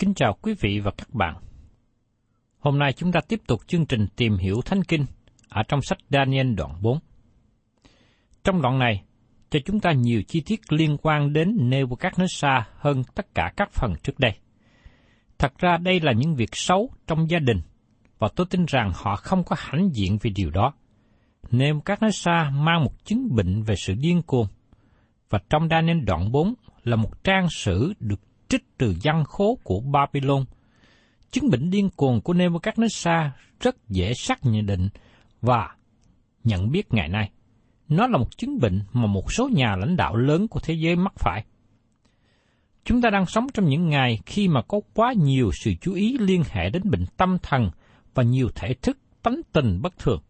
[0.00, 1.36] Kính chào quý vị và các bạn.
[2.58, 5.04] Hôm nay chúng ta tiếp tục chương trình tìm hiểu Thánh Kinh
[5.48, 6.98] ở trong sách Daniel đoạn 4.
[8.44, 9.02] Trong đoạn này,
[9.50, 13.92] cho chúng ta nhiều chi tiết liên quan đến Nebuchadnezzar hơn tất cả các phần
[14.02, 14.32] trước đây.
[15.38, 17.60] Thật ra đây là những việc xấu trong gia đình,
[18.18, 20.72] và tôi tin rằng họ không có hãnh diện vì điều đó.
[21.50, 24.46] Nebuchadnezzar mang một chứng bệnh về sự điên cuồng,
[25.30, 29.80] và trong Daniel đoạn 4 là một trang sử được trích từ văn khố của
[29.80, 30.44] Babylon.
[31.30, 33.30] Chứng bệnh điên cuồng của Nebuchadnezzar
[33.60, 34.88] rất dễ xác nhận định
[35.40, 35.74] và
[36.44, 37.30] nhận biết ngày nay.
[37.88, 40.96] Nó là một chứng bệnh mà một số nhà lãnh đạo lớn của thế giới
[40.96, 41.44] mắc phải.
[42.84, 46.18] Chúng ta đang sống trong những ngày khi mà có quá nhiều sự chú ý
[46.18, 47.70] liên hệ đến bệnh tâm thần
[48.14, 50.20] và nhiều thể thức tánh tình bất thường.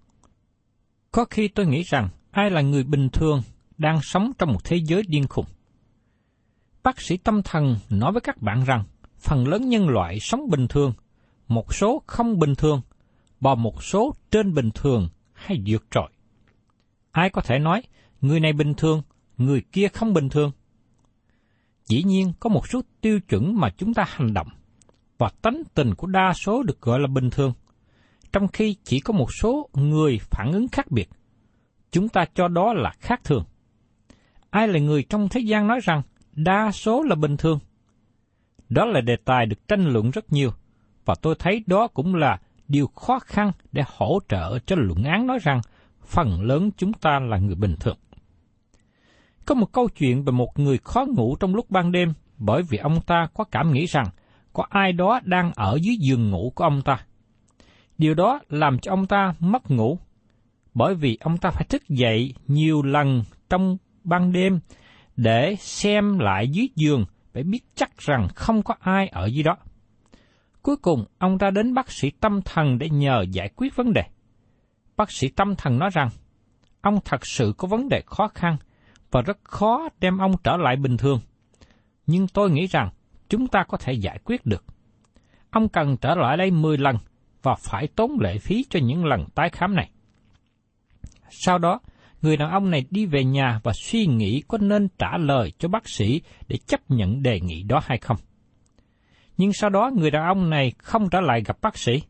[1.12, 3.42] Có khi tôi nghĩ rằng ai là người bình thường
[3.78, 5.46] đang sống trong một thế giới điên khùng.
[6.82, 8.84] Bác sĩ tâm thần nói với các bạn rằng
[9.18, 10.92] phần lớn nhân loại sống bình thường,
[11.48, 12.80] một số không bình thường,
[13.40, 16.10] và một số trên bình thường hay vượt trội.
[17.10, 17.82] Ai có thể nói
[18.20, 19.02] người này bình thường,
[19.36, 20.52] người kia không bình thường?
[21.84, 24.48] Dĩ nhiên có một số tiêu chuẩn mà chúng ta hành động,
[25.18, 27.52] và tánh tình của đa số được gọi là bình thường,
[28.32, 31.08] trong khi chỉ có một số người phản ứng khác biệt.
[31.92, 33.44] Chúng ta cho đó là khác thường.
[34.50, 36.02] Ai là người trong thế gian nói rằng
[36.44, 37.58] đa số là bình thường?
[38.68, 40.50] Đó là đề tài được tranh luận rất nhiều,
[41.04, 45.26] và tôi thấy đó cũng là điều khó khăn để hỗ trợ cho luận án
[45.26, 45.60] nói rằng
[46.06, 47.96] phần lớn chúng ta là người bình thường.
[49.46, 52.78] Có một câu chuyện về một người khó ngủ trong lúc ban đêm bởi vì
[52.78, 54.06] ông ta có cảm nghĩ rằng
[54.52, 57.04] có ai đó đang ở dưới giường ngủ của ông ta.
[57.98, 59.98] Điều đó làm cho ông ta mất ngủ,
[60.74, 64.60] bởi vì ông ta phải thức dậy nhiều lần trong ban đêm
[65.22, 69.56] để xem lại dưới giường để biết chắc rằng không có ai ở dưới đó.
[70.62, 74.02] Cuối cùng, ông ta đến bác sĩ tâm thần để nhờ giải quyết vấn đề.
[74.96, 76.08] Bác sĩ tâm thần nói rằng,
[76.80, 78.56] ông thật sự có vấn đề khó khăn
[79.10, 81.20] và rất khó đem ông trở lại bình thường.
[82.06, 82.90] Nhưng tôi nghĩ rằng
[83.28, 84.64] chúng ta có thể giải quyết được.
[85.50, 86.96] Ông cần trở lại đây 10 lần
[87.42, 89.90] và phải tốn lệ phí cho những lần tái khám này.
[91.30, 91.80] Sau đó,
[92.22, 95.68] người đàn ông này đi về nhà và suy nghĩ có nên trả lời cho
[95.68, 98.16] bác sĩ để chấp nhận đề nghị đó hay không.
[99.36, 102.02] Nhưng sau đó người đàn ông này không trở lại gặp bác sĩ.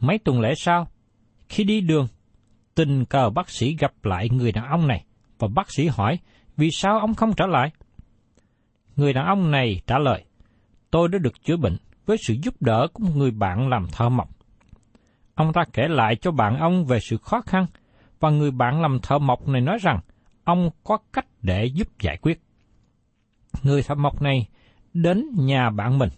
[0.00, 0.88] Mấy tuần lễ sau,
[1.48, 2.08] khi đi đường,
[2.74, 5.04] tình cờ bác sĩ gặp lại người đàn ông này
[5.38, 6.18] và bác sĩ hỏi
[6.56, 7.70] vì sao ông không trở lại.
[8.96, 10.24] Người đàn ông này trả lời,
[10.90, 11.76] tôi đã được chữa bệnh
[12.06, 14.28] với sự giúp đỡ của một người bạn làm thợ mộc.
[15.34, 17.66] Ông ta kể lại cho bạn ông về sự khó khăn,
[18.24, 20.00] và người bạn làm thợ mộc này nói rằng
[20.44, 22.42] ông có cách để giúp giải quyết.
[23.62, 24.48] Người thợ mộc này
[24.94, 26.08] đến nhà bạn mình,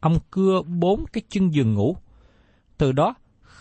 [0.00, 1.96] ông cưa bốn cái chân giường ngủ.
[2.78, 3.14] Từ đó,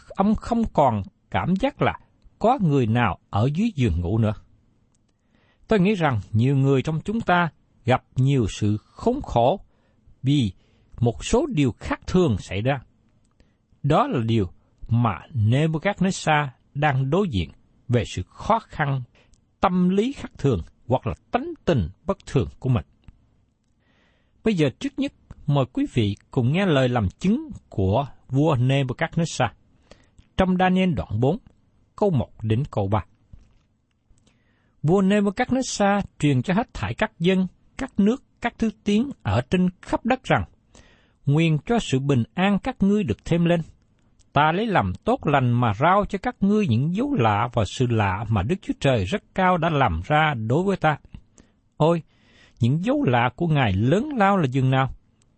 [0.10, 2.00] ông không còn cảm giác là
[2.40, 4.34] có người nào ở dưới giường ngủ nữa.
[5.68, 7.50] Tôi nghĩ rằng nhiều người trong chúng ta
[7.86, 9.60] gặp nhiều sự khốn khổ
[10.24, 10.52] vì
[11.00, 12.82] một số điều khác thường xảy ra.
[13.84, 14.50] Đó là điều
[14.90, 17.50] mà Nebuchadnezzar đang đối diện
[17.90, 19.02] về sự khó khăn
[19.60, 22.86] tâm lý khác thường hoặc là tánh tình bất thường của mình.
[24.44, 25.14] Bây giờ trước nhất,
[25.48, 29.50] mời quý vị cùng nghe lời làm chứng của vua Nebuchadnezzar
[30.38, 31.38] trong Daniel đoạn 4,
[31.96, 33.06] câu 1 đến câu 3.
[34.84, 37.48] Vua Nebuchadnezzar truyền cho hết thảy các dân,
[37.78, 40.44] các nước, các thứ tiếng ở trên khắp đất rằng,
[41.26, 43.62] nguyện cho sự bình an các ngươi được thêm lên.
[44.34, 47.88] Ta lấy làm tốt lành mà rao cho các ngươi những dấu lạ và sự
[47.88, 50.98] lạ mà Đức Chúa Trời rất cao đã làm ra đối với ta.
[51.78, 52.04] Ôi,
[52.60, 54.90] những dấu lạ của Ngài lớn lao là dường nào?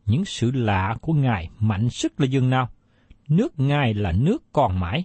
[0.05, 2.69] Những sự lạ của Ngài mạnh sức là dường nào?
[3.27, 5.03] Nước Ngài là nước còn mãi,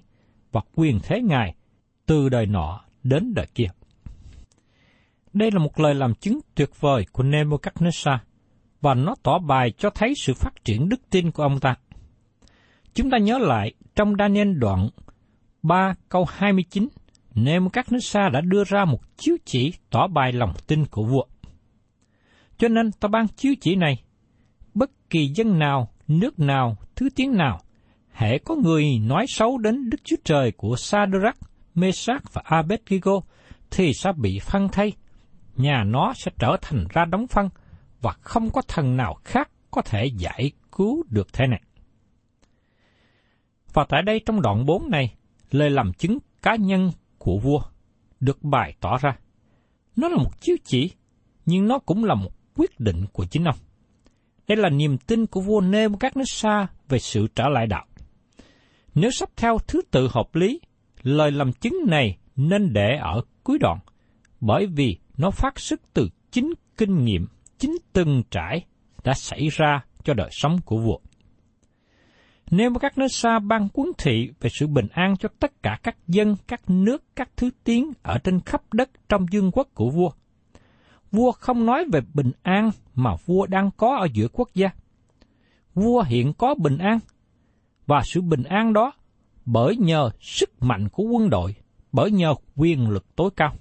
[0.52, 1.54] và quyền thế Ngài
[2.06, 3.68] từ đời nọ đến đời kia.
[5.32, 8.18] Đây là một lời làm chứng tuyệt vời của Nebuchadnezzar,
[8.80, 11.74] và nó tỏ bài cho thấy sự phát triển đức tin của ông ta.
[12.96, 14.88] Chúng ta nhớ lại trong Daniel đoạn
[15.62, 16.88] 3 câu 29,
[17.34, 21.24] Nebuchadnezzar đã đưa ra một chiếu chỉ tỏ bài lòng tin của vua.
[22.58, 24.02] Cho nên ta ban chiếu chỉ này,
[24.74, 27.60] bất kỳ dân nào, nước nào, thứ tiếng nào,
[28.12, 31.38] hễ có người nói xấu đến Đức Chúa Trời của Sadrach,
[31.74, 33.20] Mesach và Abednego,
[33.70, 34.92] thì sẽ bị phân thay.
[35.56, 37.48] Nhà nó sẽ trở thành ra đóng phân,
[38.00, 41.60] và không có thần nào khác có thể giải cứu được thế này.
[43.76, 45.14] Và tại đây trong đoạn 4 này,
[45.50, 47.60] lời làm chứng cá nhân của vua
[48.20, 49.16] được bày tỏ ra.
[49.96, 50.90] Nó là một chiếu chỉ,
[51.46, 53.56] nhưng nó cũng là một quyết định của chính ông.
[54.48, 57.86] Đây là niềm tin của vua nơi các nước xa về sự trở lại đạo.
[58.94, 60.60] Nếu sắp theo thứ tự hợp lý,
[61.02, 63.78] lời làm chứng này nên để ở cuối đoạn,
[64.40, 67.26] bởi vì nó phát xuất từ chính kinh nghiệm,
[67.58, 68.64] chính từng trải
[69.04, 70.98] đã xảy ra cho đời sống của vua.
[72.50, 75.96] Nếu các nơi xa ban cuốn thị về sự bình an cho tất cả các
[76.08, 80.10] dân, các nước, các thứ tiếng ở trên khắp đất trong dương quốc của vua.
[81.12, 84.68] Vua không nói về bình an mà vua đang có ở giữa quốc gia.
[85.74, 86.98] Vua hiện có bình an,
[87.86, 88.92] và sự bình an đó
[89.44, 91.54] bởi nhờ sức mạnh của quân đội,
[91.92, 93.54] bởi nhờ quyền lực tối cao.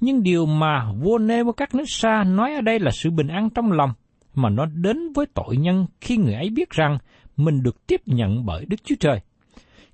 [0.00, 3.90] Nhưng điều mà vua Nebuchadnezzar nói ở đây là sự bình an trong lòng,
[4.34, 6.98] mà nó đến với tội nhân khi người ấy biết rằng
[7.36, 9.20] mình được tiếp nhận bởi Đức Chúa Trời.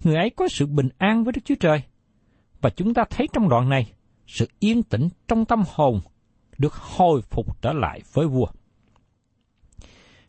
[0.04, 1.82] Người ấy có sự bình an với Đức Chúa Trời.
[2.60, 3.92] Và chúng ta thấy trong đoạn này,
[4.26, 6.00] sự yên tĩnh trong tâm hồn
[6.58, 8.46] được hồi phục trở lại với vua.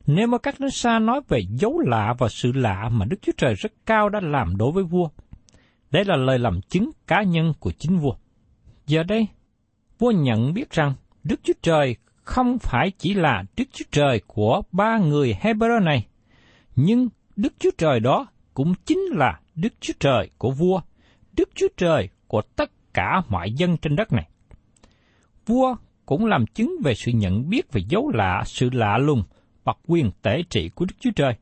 [0.07, 3.53] Nếu mà các Nebuchadnezzar nói về dấu lạ và sự lạ mà Đức Chúa Trời
[3.53, 5.09] rất cao đã làm đối với vua,
[5.91, 8.15] đây là lời làm chứng cá nhân của chính vua.
[8.87, 9.27] Giờ đây,
[9.99, 14.61] vua nhận biết rằng Đức Chúa Trời không phải chỉ là Đức Chúa Trời của
[14.71, 16.07] ba người Hebrew này,
[16.75, 20.81] nhưng Đức Chúa Trời đó cũng chính là Đức Chúa Trời của vua,
[21.37, 24.29] Đức Chúa Trời của tất cả mọi dân trên đất này.
[25.45, 29.23] Vua cũng làm chứng về sự nhận biết về dấu lạ, sự lạ lùng
[29.63, 31.33] và quyền tể trị của Đức Chúa Trời.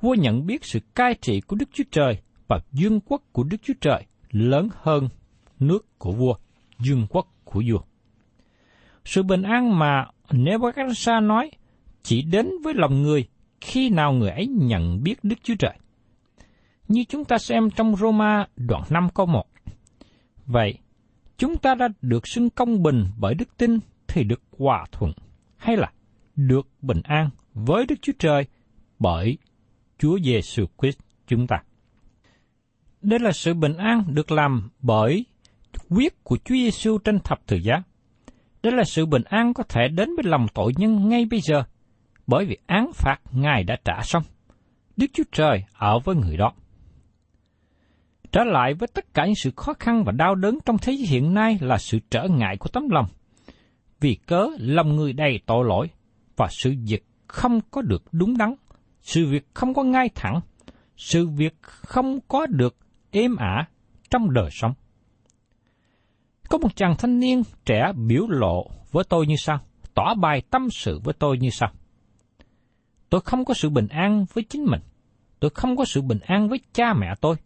[0.00, 2.18] Vua nhận biết sự cai trị của Đức Chúa Trời
[2.48, 5.08] và dương quốc của Đức Chúa Trời lớn hơn
[5.60, 6.34] nước của vua,
[6.78, 7.80] dương quốc của vua.
[9.04, 11.50] Sự bình an mà Nebuchadnezzar nói
[12.02, 13.28] chỉ đến với lòng người
[13.64, 15.76] khi nào người ấy nhận biết Đức Chúa Trời.
[16.88, 19.44] Như chúng ta xem trong Roma đoạn 5 câu 1.
[20.46, 20.78] Vậy,
[21.38, 23.78] chúng ta đã được xưng công bình bởi đức tin
[24.08, 25.12] thì được hòa thuận,
[25.56, 25.92] hay là
[26.36, 28.46] được bình an với Đức Chúa Trời
[28.98, 29.38] bởi
[29.98, 31.62] Chúa Giêsu Christ chúng ta.
[33.02, 35.26] Đây là sự bình an được làm bởi
[35.90, 37.82] quyết của Chúa Giêsu trên thập tự giá.
[38.62, 41.64] Đây là sự bình an có thể đến với lòng tội nhân ngay bây giờ,
[42.26, 44.22] bởi vì án phạt Ngài đã trả xong.
[44.96, 46.52] Đức Chúa Trời ở với người đó.
[48.32, 51.06] Trở lại với tất cả những sự khó khăn và đau đớn trong thế giới
[51.06, 53.06] hiện nay là sự trở ngại của tấm lòng.
[54.00, 55.88] Vì cớ lòng người đầy tội lỗi
[56.36, 58.54] và sự việc không có được đúng đắn,
[59.02, 60.40] sự việc không có ngay thẳng,
[60.96, 62.76] sự việc không có được
[63.10, 63.68] êm ả
[64.10, 64.72] trong đời sống.
[66.48, 69.58] Có một chàng thanh niên trẻ biểu lộ với tôi như sau,
[69.94, 71.72] tỏ bài tâm sự với tôi như sau.
[73.14, 74.80] Tôi không có sự bình an với chính mình.
[75.40, 77.36] Tôi không có sự bình an với cha mẹ tôi.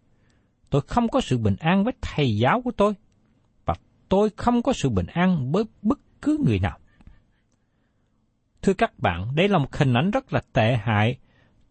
[0.70, 2.94] Tôi không có sự bình an với thầy giáo của tôi.
[3.64, 3.74] Và
[4.08, 6.78] tôi không có sự bình an với bất cứ người nào.
[8.62, 11.18] Thưa các bạn, đây là một hình ảnh rất là tệ hại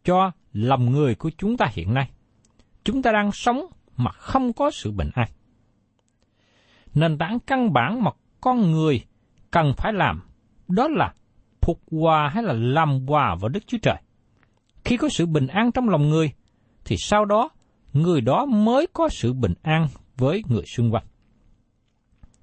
[0.04, 2.10] cho lòng người của chúng ta hiện nay.
[2.84, 5.28] Chúng ta đang sống mà không có sự bình an.
[6.94, 8.12] Nền tảng căn bản mà
[8.42, 9.06] con người
[9.52, 10.22] cần phải làm
[10.68, 11.14] đó là
[11.68, 13.96] phục hòa hay là làm hòa vào Đức Chúa Trời.
[14.86, 16.32] Khi có sự bình an trong lòng người,
[16.86, 17.50] thì sau đó
[17.94, 21.06] người đó mới có sự bình an với người xung quanh.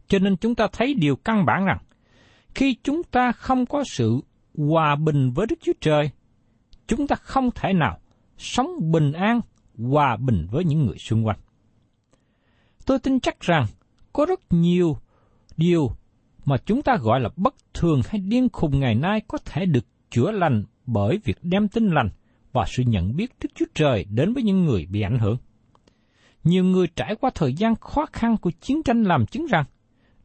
[0.08, 1.78] Cho nên chúng ta thấy điều căn bản rằng,
[2.54, 4.20] khi chúng ta không có sự
[4.54, 6.10] hòa bình với Đức Chúa Trời,
[6.86, 7.98] chúng ta không thể nào
[8.38, 9.40] sống bình an,
[9.78, 11.38] hòa bình với những người xung quanh.
[12.86, 13.66] Tôi tin chắc rằng
[14.12, 14.96] có rất nhiều
[15.56, 15.90] điều
[16.44, 19.86] mà chúng ta gọi là bất thường hay điên khùng ngày nay có thể được
[20.10, 22.08] chữa lành bởi việc đem tin lành
[22.52, 25.36] và sự nhận biết Đức Chúa Trời đến với những người bị ảnh hưởng.
[26.44, 29.64] Nhiều người trải qua thời gian khó khăn của chiến tranh làm chứng rằng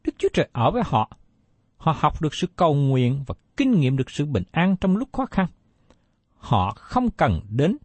[0.04, 1.16] Đức Chúa Trời ở với họ.
[1.76, 5.08] Họ học được sự cầu nguyện và kinh nghiệm được sự bình an trong lúc
[5.12, 5.46] khó khăn.
[6.34, 7.76] Họ không cần đến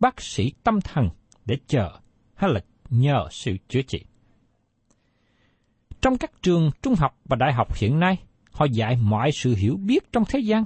[0.00, 1.08] bác sĩ tâm thần
[1.44, 1.90] để chờ
[2.34, 4.04] hay là nhờ sự chữa trị.
[6.06, 8.16] Trong các trường trung học và đại học hiện nay,
[8.52, 10.64] họ dạy mọi sự hiểu biết trong thế gian.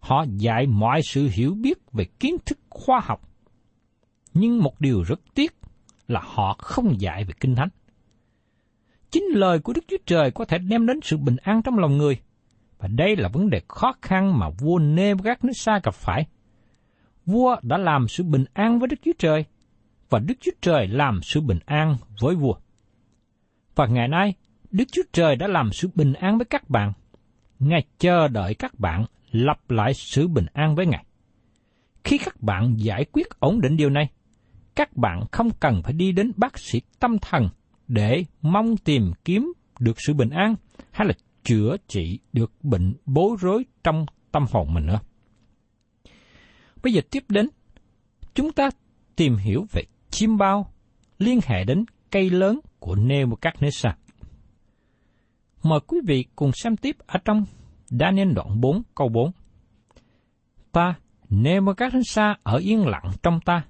[0.00, 3.28] Họ dạy mọi sự hiểu biết về kiến thức khoa học.
[4.34, 5.56] Nhưng một điều rất tiếc
[6.08, 7.68] là họ không dạy về kinh thánh.
[9.10, 11.98] Chính lời của Đức Chúa Trời có thể đem đến sự bình an trong lòng
[11.98, 12.20] người.
[12.78, 16.26] Và đây là vấn đề khó khăn mà vua Nebuchadnezzar gặp phải.
[17.26, 19.44] Vua đã làm sự bình an với Đức Chúa Trời,
[20.10, 22.54] và Đức Chúa Trời làm sự bình an với vua.
[23.74, 24.34] Và ngày nay,
[24.74, 26.92] Đức Chúa Trời đã làm sự bình an với các bạn.
[27.58, 31.04] Ngài chờ đợi các bạn lập lại sự bình an với Ngài.
[32.04, 34.10] Khi các bạn giải quyết ổn định điều này,
[34.74, 37.48] các bạn không cần phải đi đến bác sĩ tâm thần
[37.88, 40.54] để mong tìm kiếm được sự bình an
[40.90, 41.14] hay là
[41.44, 45.00] chữa trị được bệnh bối rối trong tâm hồn mình nữa.
[46.82, 47.48] Bây giờ tiếp đến,
[48.34, 48.70] chúng ta
[49.16, 50.72] tìm hiểu về chim bao
[51.18, 53.92] liên hệ đến cây lớn của Nebuchadnezzar.
[55.64, 57.44] Mời quý vị cùng xem tiếp ở trong
[57.86, 59.30] Daniel đoạn 4 câu 4.
[60.72, 60.94] Ta,
[61.30, 63.64] nêm các thánh xa ở yên lặng trong ta,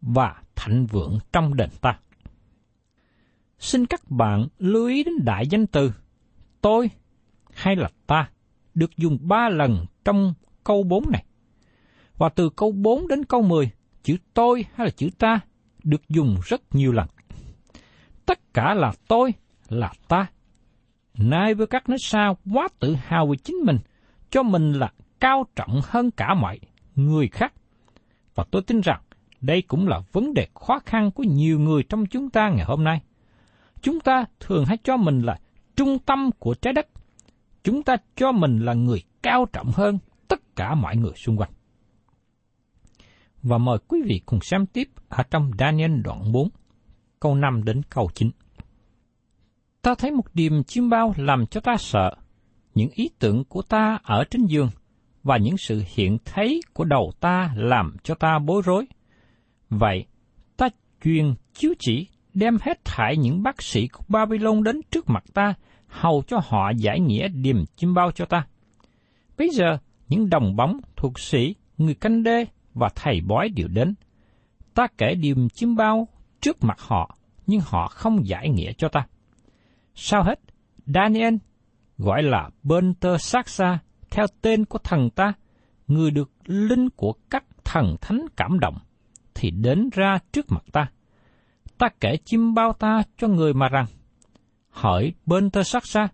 [0.00, 1.98] và thạnh vượng trong đền ta.
[3.58, 5.92] Xin các bạn lưu ý đến đại danh từ
[6.60, 6.90] tôi
[7.54, 8.30] hay là ta
[8.74, 11.24] được dùng ba lần trong câu 4 này.
[12.16, 13.70] Và từ câu 4 đến câu 10,
[14.02, 15.40] chữ tôi hay là chữ ta
[15.84, 17.06] được dùng rất nhiều lần.
[18.26, 19.34] Tất cả là tôi,
[19.68, 20.26] là ta,
[21.18, 23.78] Nay với các nói sao quá tự hào về chính mình,
[24.30, 26.60] cho mình là cao trọng hơn cả mọi
[26.96, 27.54] người khác.
[28.34, 29.00] Và tôi tin rằng
[29.40, 32.84] đây cũng là vấn đề khó khăn của nhiều người trong chúng ta ngày hôm
[32.84, 33.00] nay.
[33.82, 35.38] Chúng ta thường hay cho mình là
[35.76, 36.88] trung tâm của trái đất.
[37.64, 41.50] Chúng ta cho mình là người cao trọng hơn tất cả mọi người xung quanh.
[43.42, 46.48] Và mời quý vị cùng xem tiếp ở trong Daniel đoạn 4,
[47.20, 48.30] câu 5 đến câu 9
[49.84, 52.16] ta thấy một điềm chim bao làm cho ta sợ.
[52.74, 54.68] Những ý tưởng của ta ở trên giường
[55.22, 58.86] và những sự hiện thấy của đầu ta làm cho ta bối rối.
[59.70, 60.06] Vậy,
[60.56, 60.68] ta
[61.04, 65.54] truyền chiếu chỉ đem hết thải những bác sĩ của Babylon đến trước mặt ta,
[65.86, 68.46] hầu cho họ giải nghĩa điềm chim bao cho ta.
[69.38, 73.94] Bây giờ, những đồng bóng, thuộc sĩ, người canh đê và thầy bói đều đến.
[74.74, 76.08] Ta kể điềm chim bao
[76.40, 79.06] trước mặt họ, nhưng họ không giải nghĩa cho ta.
[79.94, 80.40] Sao hết,
[80.86, 81.34] Daniel
[81.98, 83.76] gọi là Belteshazzar
[84.10, 85.32] theo tên của thần ta,
[85.86, 88.78] người được linh của các thần thánh cảm động,
[89.34, 90.86] thì đến ra trước mặt ta.
[91.78, 93.86] Ta kể chim bao ta cho người mà rằng,
[94.70, 96.08] hỏi Belteshazzar,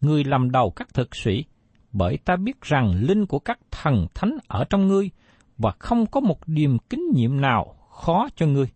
[0.00, 1.44] người làm đầu các thực sĩ,
[1.92, 5.10] bởi ta biết rằng linh của các thần thánh ở trong ngươi,
[5.58, 8.66] và không có một điềm kính nhiệm nào khó cho ngươi.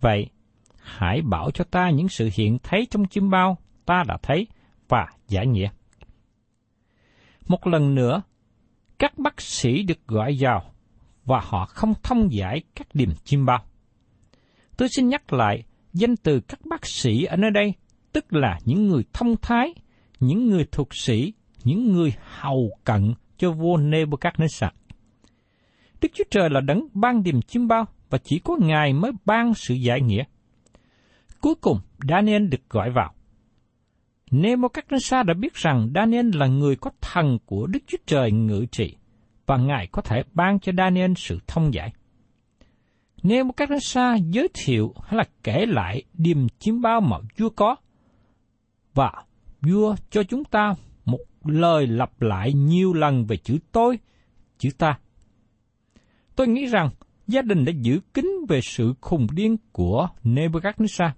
[0.00, 0.30] Vậy,
[0.78, 4.46] hãy bảo cho ta những sự hiện thấy trong chim bao ta đã thấy
[4.88, 5.68] và giải nghĩa.
[7.48, 8.22] Một lần nữa,
[8.98, 10.72] các bác sĩ được gọi vào
[11.24, 13.64] và họ không thông giải các điểm chim bao.
[14.76, 15.62] Tôi xin nhắc lại,
[15.92, 17.74] danh từ các bác sĩ ở nơi đây
[18.16, 19.74] tức là những người thông thái,
[20.20, 21.32] những người thuộc sĩ,
[21.64, 24.70] những người hầu cận cho vua Nebuchadnezzar.
[26.00, 29.54] Đức Chúa Trời là đấng ban điểm chim bao và chỉ có Ngài mới ban
[29.54, 30.24] sự giải nghĩa.
[31.40, 33.14] Cuối cùng, Daniel được gọi vào.
[34.40, 38.96] Nebuchadnezzar đã biết rằng Daniel là người có thần của Đức Chúa Trời ngự trị.
[39.46, 41.92] và Ngài có thể ban cho Daniel sự thông giải.
[43.22, 47.76] Nebuchadnezzar giới thiệu hay là kể lại điềm chiếm bao mà vua có,
[48.94, 49.12] và
[49.62, 50.74] vua cho chúng ta
[51.04, 53.98] một lời lặp lại nhiều lần về chữ tôi,
[54.58, 54.98] chữ ta.
[56.36, 56.90] Tôi nghĩ rằng
[57.26, 61.10] gia đình đã giữ kín về sự khùng điên của Nebuchadnezzar.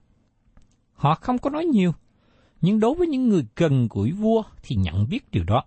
[0.93, 1.93] Họ không có nói nhiều,
[2.61, 5.65] nhưng đối với những người gần gũi vua thì nhận biết điều đó.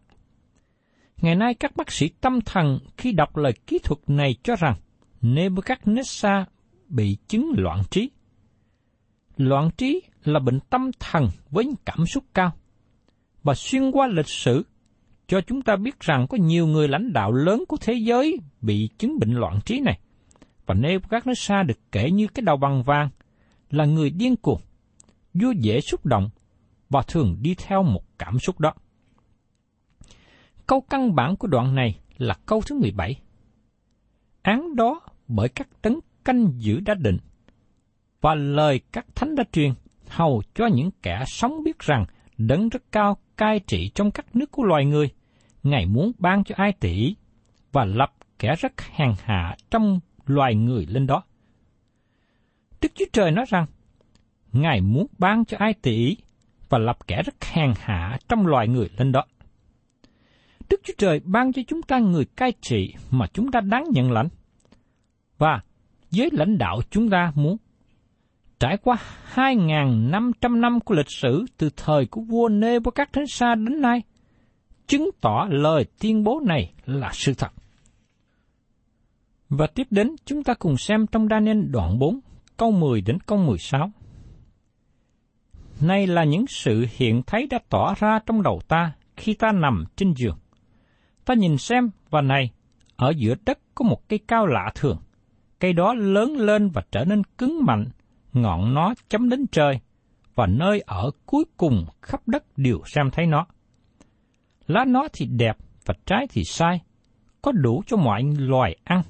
[1.22, 4.76] Ngày nay các bác sĩ tâm thần khi đọc lời kỹ thuật này cho rằng
[5.22, 6.46] Nebuchadnezzar
[6.88, 8.10] bị chứng loạn trí.
[9.38, 12.52] Loạn trí là bệnh tâm thần với những cảm xúc cao.
[13.44, 14.66] Và xuyên qua lịch sử,
[15.28, 18.90] cho chúng ta biết rằng có nhiều người lãnh đạo lớn của thế giới bị
[18.98, 20.00] chứng bệnh loạn trí này.
[20.66, 23.10] Và Nebuchadnezzar được kể như cái đầu bằng vàng,
[23.70, 24.62] là người điên cuồng,
[25.34, 26.30] vua dễ xúc động
[26.92, 28.74] và thường đi theo một cảm xúc đó.
[30.68, 33.22] Câu căn bản của đoạn này là câu thứ 17.
[34.42, 37.18] Án đó bởi các tấn canh giữ đã định,
[38.22, 39.74] và lời các thánh đã truyền,
[40.08, 42.06] hầu cho những kẻ sống biết rằng
[42.38, 45.10] đấng rất cao cai trị trong các nước của loài người,
[45.64, 47.16] Ngài muốn ban cho ai tỷ,
[47.72, 51.24] và lập kẻ rất hèn hạ trong loài người lên đó.
[52.82, 53.66] Đức Chúa Trời nói rằng,
[54.52, 56.18] Ngài muốn ban cho ai tỷ
[56.72, 59.26] và lập kẻ rất hèn hạ trong loài người lên đó.
[60.70, 64.12] Đức Chúa Trời ban cho chúng ta người cai trị mà chúng ta đáng nhận
[64.12, 64.28] lãnh.
[65.38, 65.62] Và
[66.12, 67.58] giới lãnh đạo chúng ta muốn
[68.60, 68.98] trải qua
[69.36, 73.82] 2.500 năm của lịch sử từ thời của vua Nê với các thánh xa đến
[73.82, 74.02] nay,
[74.88, 77.52] chứng tỏ lời tuyên bố này là sự thật.
[79.50, 82.20] Và tiếp đến chúng ta cùng xem trong Daniel đoạn 4,
[82.58, 83.92] câu 10 đến câu 16.
[85.82, 89.84] Này là những sự hiện thấy đã tỏ ra trong đầu ta khi ta nằm
[89.96, 90.38] trên giường.
[91.26, 92.52] Ta nhìn xem, và này,
[92.96, 94.98] ở giữa đất có một cây cao lạ thường.
[95.60, 97.86] Cây đó lớn lên và trở nên cứng mạnh,
[98.34, 99.80] ngọn nó chấm đến trời,
[100.36, 103.46] và nơi ở cuối cùng khắp đất đều xem thấy nó.
[104.68, 106.82] Lá nó thì đẹp và trái thì sai,
[107.42, 109.02] có đủ cho mọi loài ăn.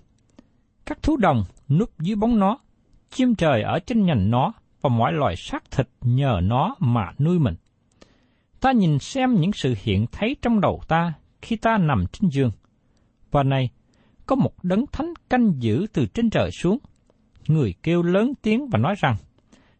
[0.85, 2.57] Các thú đồng núp dưới bóng nó,
[3.09, 7.39] chim trời ở trên nhành nó, và mọi loài xác thịt nhờ nó mà nuôi
[7.39, 7.55] mình.
[8.59, 12.51] Ta nhìn xem những sự hiện thấy trong đầu ta khi ta nằm trên giường.
[13.31, 13.69] Và này,
[14.25, 16.77] có một đấng thánh canh giữ từ trên trời xuống.
[17.47, 19.15] Người kêu lớn tiếng và nói rằng,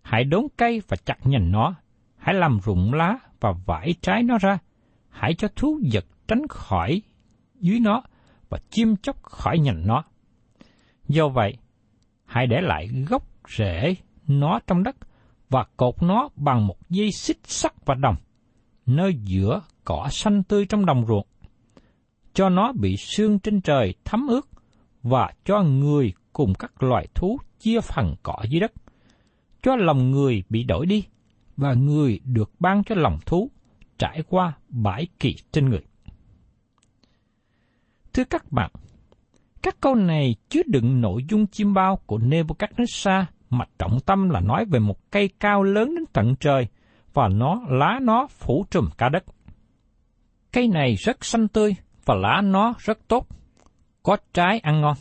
[0.02, 1.76] hãy đốn cây và chặt nhành nó,
[2.18, 4.58] hãy làm rụng lá và vải trái nó ra,
[5.10, 7.02] hãy cho thú vật tránh khỏi
[7.60, 8.04] dưới nó
[8.50, 10.04] và chim chóc khỏi nhành nó.
[11.08, 11.58] Do vậy,
[12.26, 13.96] hãy để lại gốc rễ
[14.40, 14.96] nó trong đất
[15.50, 18.16] và cột nó bằng một dây xích sắt và đồng,
[18.86, 21.28] nơi giữa cỏ xanh tươi trong đồng ruộng.
[22.34, 24.50] Cho nó bị sương trên trời thấm ướt
[25.04, 28.72] và cho người cùng các loài thú chia phần cỏ dưới đất.
[29.62, 31.04] Cho lòng người bị đổi đi
[31.58, 33.52] và người được ban cho lòng thú
[33.98, 35.82] trải qua bãi kỳ trên người.
[38.14, 38.72] Thưa các bạn,
[39.62, 44.40] các câu này chứa đựng nội dung chiêm bao của Nebuchadnezzar mà trọng tâm là
[44.40, 46.68] nói về một cây cao lớn đến tận trời
[47.14, 49.24] và nó lá nó phủ trùm cả đất.
[50.52, 53.28] Cây này rất xanh tươi và lá nó rất tốt,
[54.04, 54.98] có trái ăn ngon.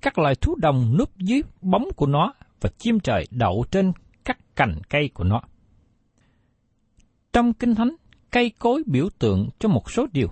[0.00, 3.92] Các loài thú đồng núp dưới bóng của nó và chim trời đậu trên
[4.24, 5.40] các cành cây của nó.
[7.32, 7.96] Trong Kinh Thánh,
[8.30, 10.28] cây cối biểu tượng cho một số điều.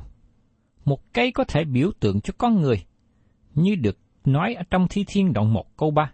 [0.85, 2.85] Một cây có thể biểu tượng cho con người,
[3.55, 6.13] như được nói ở trong Thi Thiên đoạn 1 câu 3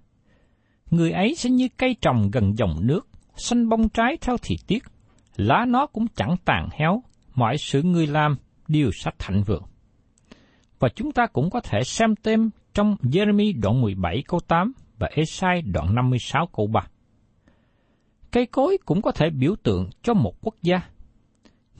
[0.90, 4.82] người ấy sẽ như cây trồng gần dòng nước, xanh bông trái theo thị tiết,
[5.36, 7.02] lá nó cũng chẳng tàn héo,
[7.34, 8.36] mọi sự người làm
[8.68, 9.62] đều sẽ thành vượng.
[10.78, 15.08] Và chúng ta cũng có thể xem thêm trong Jeremy đoạn 17 câu 8 và
[15.14, 16.80] Esai đoạn 56 câu 3.
[18.30, 20.80] Cây cối cũng có thể biểu tượng cho một quốc gia,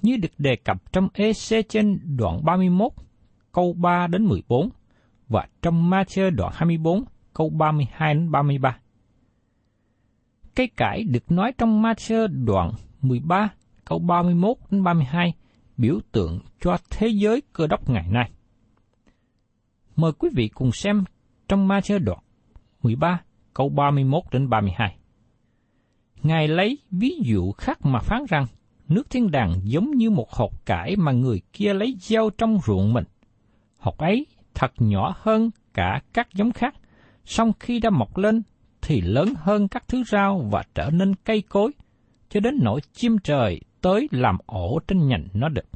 [0.02, 2.92] như được đề cập trong EC trên đoạn 31
[3.52, 4.68] câu 3 đến 14
[5.28, 8.78] và trong Matthew đoạn 24 câu 32 đến 33.
[10.58, 13.48] Cây cải được nói trong Matthew đoạn 13
[13.84, 15.34] câu 31 đến 32
[15.76, 18.30] biểu tượng cho thế giới cơ đốc ngày nay.
[19.96, 21.04] Mời quý vị cùng xem
[21.48, 22.18] trong Matthew đoạn
[22.82, 23.20] 13
[23.54, 24.96] câu 31 đến 32.
[26.22, 28.46] Ngài lấy ví dụ khác mà phán rằng
[28.88, 32.92] nước thiên đàng giống như một hột cải mà người kia lấy gieo trong ruộng
[32.92, 33.04] mình.
[33.78, 36.74] Hột ấy thật nhỏ hơn cả các giống khác,
[37.24, 38.42] song khi đã mọc lên
[38.88, 41.70] thì lớn hơn các thứ rau và trở nên cây cối,
[42.29, 45.66] cho đến nỗi chim trời tới làm ổ trên nhành nó được.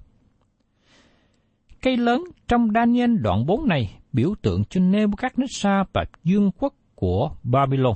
[1.82, 7.30] Cây lớn trong Daniel đoạn 4 này biểu tượng cho Nebuchadnezzar và vương quốc của
[7.42, 7.94] Babylon.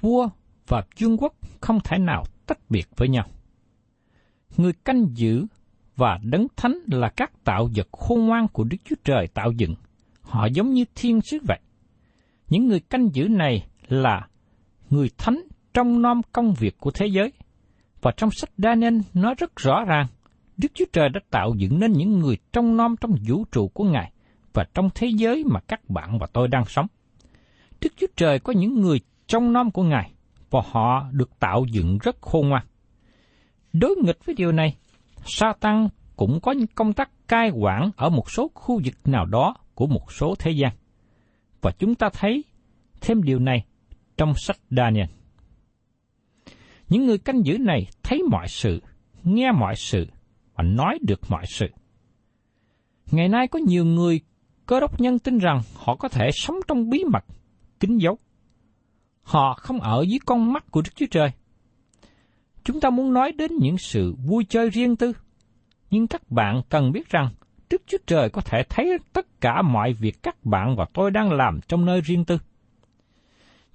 [0.00, 0.28] Vua
[0.68, 3.24] và vương quốc không thể nào tách biệt với nhau.
[4.56, 5.46] Người canh giữ
[5.96, 9.74] và đấng thánh là các tạo vật khôn ngoan của Đức Chúa Trời tạo dựng.
[10.20, 11.58] Họ giống như thiên sứ vậy.
[12.48, 14.28] Những người canh giữ này là
[14.90, 15.42] người thánh
[15.74, 17.32] trong nom công việc của thế giới.
[18.02, 20.06] Và trong sách Daniel nói rất rõ ràng,
[20.56, 23.84] Đức Chúa Trời đã tạo dựng nên những người trong nom trong vũ trụ của
[23.84, 24.12] Ngài
[24.52, 26.86] và trong thế giới mà các bạn và tôi đang sống.
[27.80, 30.12] Đức Chúa Trời có những người trong nom của Ngài
[30.50, 32.66] và họ được tạo dựng rất khôn ngoan.
[33.72, 34.76] Đối nghịch với điều này,
[35.24, 39.54] Satan cũng có những công tác cai quản ở một số khu vực nào đó
[39.74, 40.72] của một số thế gian.
[41.60, 42.44] Và chúng ta thấy
[43.00, 43.64] thêm điều này
[44.16, 45.08] trong sách Daniel.
[46.88, 48.82] Những người canh giữ này thấy mọi sự,
[49.24, 50.06] nghe mọi sự
[50.54, 51.66] và nói được mọi sự.
[53.10, 54.20] Ngày nay có nhiều người
[54.66, 57.24] cơ đốc nhân tin rằng họ có thể sống trong bí mật,
[57.80, 58.18] kín dấu.
[59.22, 61.28] Họ không ở dưới con mắt của Đức Chúa Trời.
[62.64, 65.12] Chúng ta muốn nói đến những sự vui chơi riêng tư,
[65.90, 67.28] nhưng các bạn cần biết rằng
[67.70, 71.32] Đức Chúa Trời có thể thấy tất cả mọi việc các bạn và tôi đang
[71.32, 72.38] làm trong nơi riêng tư.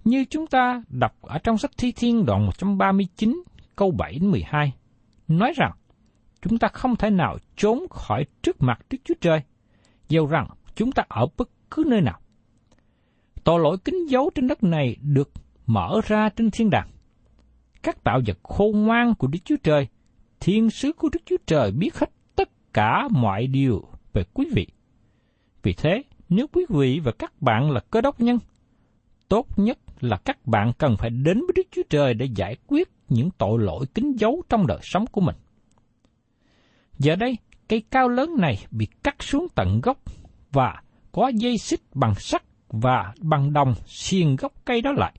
[0.07, 3.43] Như chúng ta đọc ở trong sách Thi Thiên đoạn 139
[3.75, 4.73] câu 7 12,
[5.27, 5.71] nói rằng
[6.41, 9.41] chúng ta không thể nào trốn khỏi trước mặt Đức Chúa Trời,
[10.09, 12.19] dầu rằng chúng ta ở bất cứ nơi nào.
[13.43, 15.29] Tội lỗi kính dấu trên đất này được
[15.65, 16.89] mở ra trên thiên đàng.
[17.83, 19.87] Các tạo vật khôn ngoan của Đức Chúa Trời,
[20.39, 24.67] thiên sứ của Đức Chúa Trời biết hết tất cả mọi điều về quý vị.
[25.63, 28.39] Vì thế, nếu quý vị và các bạn là cơ đốc nhân,
[29.29, 32.89] tốt nhất là các bạn cần phải đến với Đức Chúa Trời để giải quyết
[33.09, 35.35] những tội lỗi kín dấu trong đời sống của mình.
[36.99, 37.37] Giờ đây,
[37.67, 39.97] cây cao lớn này bị cắt xuống tận gốc
[40.51, 45.13] và có dây xích bằng sắt và bằng đồng xiên gốc cây đó lại.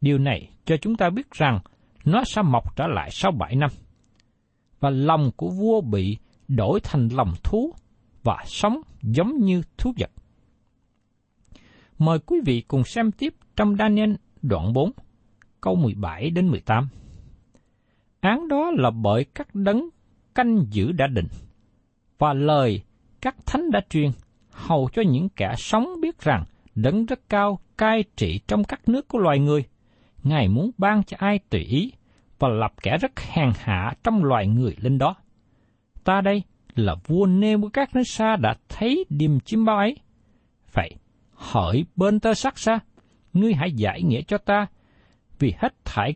[0.00, 1.58] Điều này cho chúng ta biết rằng
[2.04, 3.70] nó sẽ mọc trở lại sau bảy năm.
[4.80, 7.74] Và lòng của vua bị đổi thành lòng thú
[8.22, 10.10] và sống giống như thú vật.
[11.98, 14.92] Mời quý vị cùng xem tiếp trong Daniel đoạn 4,
[15.60, 16.88] câu 17 đến 18.
[18.20, 19.88] Án đó là bởi các đấng
[20.34, 21.26] canh giữ đã định,
[22.18, 22.82] và lời
[23.20, 24.10] các thánh đã truyền,
[24.50, 29.08] hầu cho những kẻ sống biết rằng đấng rất cao cai trị trong các nước
[29.08, 29.64] của loài người.
[30.22, 31.92] Ngài muốn ban cho ai tùy ý,
[32.38, 35.14] và lập kẻ rất hèn hạ trong loài người lên đó.
[36.04, 36.42] Ta đây
[36.74, 39.96] là vua Nebuchadnezzar đã thấy điềm chim bao ấy.
[40.72, 40.90] Vậy,
[41.46, 42.78] hỏi bên tơ sắc xa,
[43.32, 44.66] ngươi hãy giải nghĩa cho ta,
[45.38, 46.14] vì hết thảy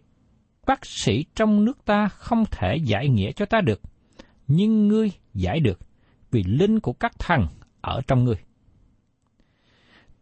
[0.66, 3.81] bác sĩ trong nước ta không thể giải nghĩa cho ta được,
[4.47, 5.81] nhưng ngươi giải được,
[6.31, 7.47] vì linh của các thần
[7.81, 8.37] ở trong ngươi.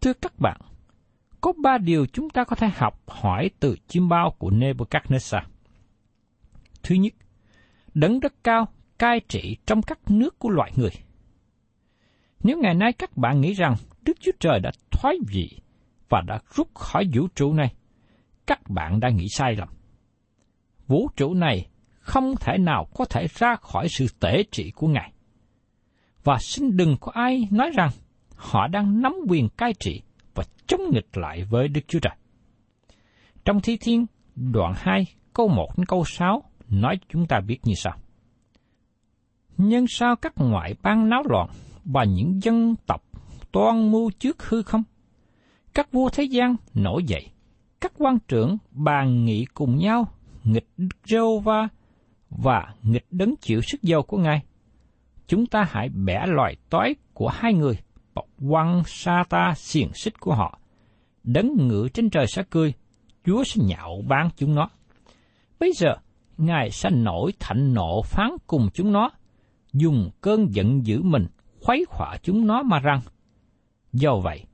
[0.00, 0.60] Thưa các bạn,
[1.40, 5.42] có ba điều chúng ta có thể học hỏi từ chim bao của Nebuchadnezzar.
[6.82, 7.12] Thứ nhất,
[7.94, 8.68] đấng rất cao
[8.98, 10.90] cai trị trong các nước của loại người.
[12.42, 13.74] Nếu ngày nay các bạn nghĩ rằng
[14.08, 15.50] Đức Chúa Trời đã thoái vị
[16.08, 17.74] và đã rút khỏi vũ trụ này,
[18.46, 19.68] các bạn đã nghĩ sai lầm.
[20.86, 21.68] Vũ trụ này
[22.00, 25.12] không thể nào có thể ra khỏi sự tể trị của Ngài.
[26.24, 27.90] Và xin đừng có ai nói rằng
[28.36, 30.02] họ đang nắm quyền cai trị
[30.34, 32.16] và chống nghịch lại với Đức Chúa Trời.
[33.44, 37.74] Trong Thi Thiên, đoạn 2, câu 1 đến câu 6 nói chúng ta biết như
[37.76, 37.96] sau.
[39.56, 41.48] Nhưng sao các ngoại bang náo loạn
[41.84, 43.02] và những dân tộc
[43.58, 44.82] toan mưu trước hư không?
[45.74, 47.26] Các vua thế gian nổi dậy,
[47.80, 50.08] các quan trưởng bàn nghị cùng nhau
[50.44, 50.68] nghịch
[51.04, 51.68] rêu va
[52.30, 54.42] và nghịch đấng chịu sức dầu của Ngài.
[55.26, 57.78] Chúng ta hãy bẻ loài toái của hai người
[58.14, 60.58] và quăng sa ta xiềng xích của họ.
[61.24, 62.72] Đấng ngự trên trời sẽ cười,
[63.24, 64.68] Chúa sẽ nhạo bán chúng nó.
[65.60, 65.96] Bây giờ,
[66.36, 69.10] Ngài sẽ nổi thạnh nộ phán cùng chúng nó,
[69.72, 71.26] dùng cơn giận dữ mình
[71.60, 73.00] khuấy khỏa chúng nó mà rằng,
[73.92, 74.44] do vậy,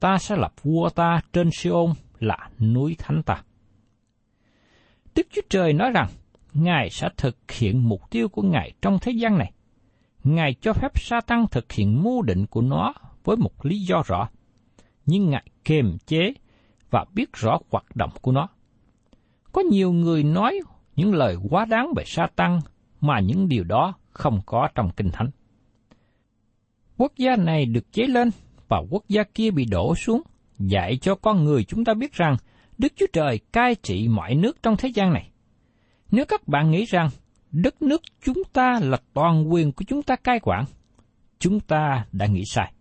[0.00, 3.42] ta sẽ lập vua ta trên Siôn là núi thánh ta.
[5.14, 6.08] Đức Chúa Trời nói rằng,
[6.52, 9.52] Ngài sẽ thực hiện mục tiêu của Ngài trong thế gian này.
[10.24, 14.02] Ngài cho phép sa tăng thực hiện mưu định của nó với một lý do
[14.06, 14.28] rõ,
[15.06, 16.32] nhưng Ngài kiềm chế
[16.90, 18.48] và biết rõ hoạt động của nó.
[19.52, 20.60] Có nhiều người nói
[20.96, 22.60] những lời quá đáng về sa tăng
[23.00, 25.30] mà những điều đó không có trong kinh thánh.
[26.96, 28.30] Quốc gia này được chế lên
[28.68, 30.22] và quốc gia kia bị đổ xuống,
[30.58, 32.36] dạy cho con người chúng ta biết rằng
[32.78, 35.30] Đức Chúa Trời cai trị mọi nước trong thế gian này.
[36.10, 37.08] Nếu các bạn nghĩ rằng
[37.50, 40.64] đất nước chúng ta là toàn quyền của chúng ta cai quản,
[41.38, 42.72] chúng ta đã nghĩ sai.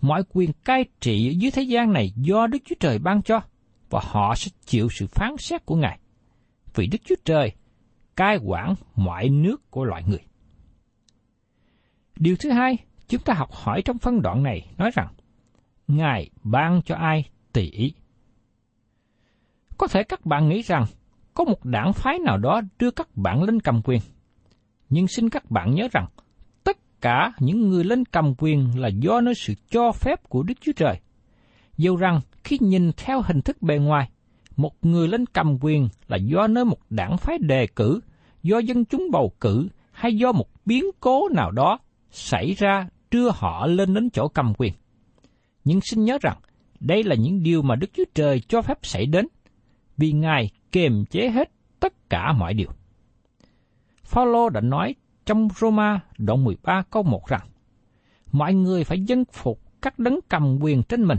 [0.00, 3.40] mọi quyền cai trị dưới thế gian này do Đức Chúa Trời ban cho,
[3.90, 5.98] và họ sẽ chịu sự phán xét của Ngài.
[6.74, 7.52] Vì Đức Chúa Trời
[8.16, 10.22] cai quản mọi nước của loài người.
[12.16, 15.08] Điều thứ hai, chúng ta học hỏi trong phân đoạn này nói rằng,
[15.88, 17.92] Ngài ban cho ai tùy ý.
[19.78, 20.84] Có thể các bạn nghĩ rằng
[21.34, 24.00] có một đảng phái nào đó đưa các bạn lên cầm quyền.
[24.88, 26.06] Nhưng xin các bạn nhớ rằng,
[26.64, 30.54] tất cả những người lên cầm quyền là do nơi sự cho phép của Đức
[30.60, 31.00] Chúa Trời.
[31.76, 34.10] Dù rằng khi nhìn theo hình thức bề ngoài,
[34.56, 38.00] một người lên cầm quyền là do nơi một đảng phái đề cử,
[38.42, 41.78] do dân chúng bầu cử hay do một biến cố nào đó
[42.10, 44.72] xảy ra đưa họ lên đến chỗ cầm quyền.
[45.64, 46.36] Nhưng xin nhớ rằng,
[46.80, 49.26] đây là những điều mà Đức Chúa Trời cho phép xảy đến,
[49.96, 52.68] vì Ngài kiềm chế hết tất cả mọi điều.
[54.02, 54.94] Phaolô đã nói
[55.26, 57.48] trong Roma đoạn 13 câu 1 rằng,
[58.32, 61.18] mọi người phải dân phục các đấng cầm quyền trên mình,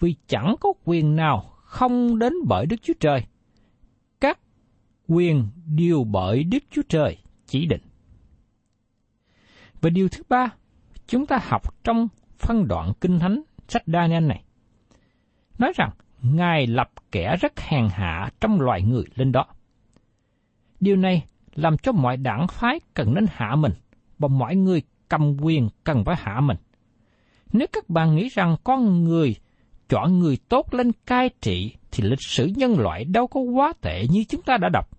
[0.00, 3.24] vì chẳng có quyền nào không đến bởi Đức Chúa Trời.
[4.20, 4.38] Các
[5.08, 7.80] quyền đều bởi Đức Chúa Trời chỉ định.
[9.80, 10.50] Và điều thứ ba,
[11.06, 14.42] chúng ta học trong phân đoạn kinh thánh sách Daniel này.
[15.58, 15.90] Nói rằng,
[16.22, 19.46] Ngài lập kẻ rất hèn hạ trong loài người lên đó.
[20.80, 23.72] Điều này làm cho mọi đảng phái cần nên hạ mình,
[24.18, 26.56] và mọi người cầm quyền cần phải hạ mình.
[27.52, 29.36] Nếu các bạn nghĩ rằng con người
[29.88, 34.06] chọn người tốt lên cai trị, thì lịch sử nhân loại đâu có quá tệ
[34.10, 34.90] như chúng ta đã đọc.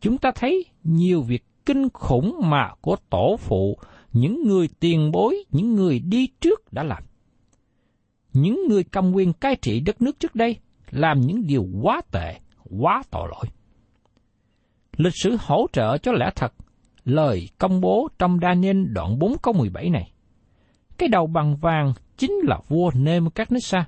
[0.00, 3.78] Chúng ta thấy nhiều việc kinh khủng mà của tổ phụ,
[4.16, 7.02] những người tiền bối, những người đi trước đã làm
[8.32, 10.56] những người cầm quyền cai trị đất nước trước đây
[10.90, 12.40] làm những điều quá tệ,
[12.78, 13.44] quá tội lỗi.
[14.96, 16.52] Lịch sử hỗ trợ cho lẽ thật,
[17.04, 20.12] lời công bố trong đa Daniel đoạn 4 câu 17 này.
[20.98, 23.82] Cái đầu bằng vàng chính là vua Nebuchadnezzar.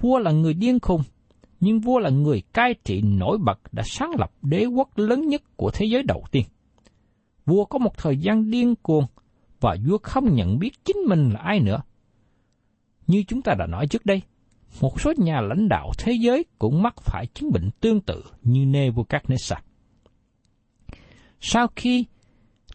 [0.00, 1.02] Vua là người điên khùng,
[1.60, 5.42] nhưng vua là người cai trị nổi bật đã sáng lập đế quốc lớn nhất
[5.56, 6.44] của thế giới đầu tiên.
[7.46, 9.04] Vua có một thời gian điên cuồng
[9.64, 11.80] và vua không nhận biết chính mình là ai nữa–
[13.06, 14.22] như chúng ta đã nói trước đây,
[14.80, 18.64] một số nhà lãnh đạo thế giới cũng mắc phải chứng bệnh tương tự như
[18.64, 19.56] Nebuchadnezzar.
[21.40, 22.06] Sau khi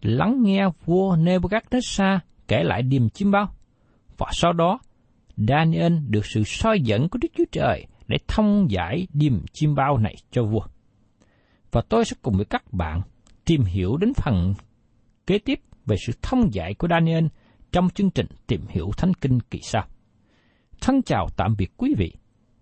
[0.02, 3.54] lắng nghe vua Nebuchadnezzar kể lại điềm chim bao,
[4.17, 4.80] và sau đó
[5.38, 9.97] Daniel được sự soi dẫn của Đức Chúa Trời để thông giải điềm chim bao
[9.97, 10.65] này cho vua.
[11.71, 13.02] Và tôi sẽ cùng với các bạn
[13.45, 14.54] tìm hiểu đến phần
[15.28, 17.25] kế tiếp về sự thông giải của Daniel
[17.71, 19.86] trong chương trình tìm hiểu Thánh Kinh kỳ sau.
[20.82, 22.13] Thân chào tạm biệt quý vị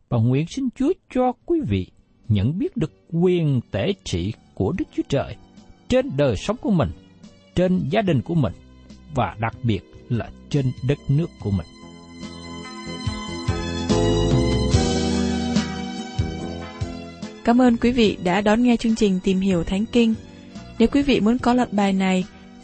[0.10, 1.88] và nguyện xin Chúa cho quý vị
[2.28, 5.36] nhận biết được quyền tể trị của Đức Chúa Trời
[5.88, 6.90] trên đời sống của mình,
[7.56, 8.54] trên gia đình của mình
[9.16, 11.68] và đặc biệt là trên đất nước của mình.
[17.44, 20.14] Cảm ơn quý vị đã đón nghe chương trình Tìm hiểu Thánh Kinh.
[20.80, 22.26] Nếu quý vị muốn có loạt bài này,